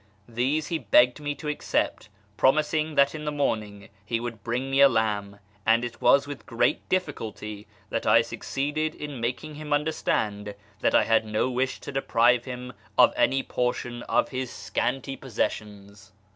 [0.27, 4.71] These he begged me to accej)t, promis ing that in the morning he would bring
[4.71, 9.71] me a lamb; and it was with great difficulty that I succeeded in making him
[9.71, 15.15] understand that I had no wish to deprive him of any portion of his scanty
[15.15, 16.11] possessions.